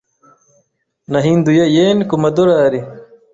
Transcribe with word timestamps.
Nahinduye 1.11 1.63
yen 1.75 1.97
kumadorari. 2.09 2.79